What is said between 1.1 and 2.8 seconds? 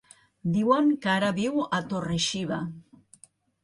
ara viu a Torre-xiva.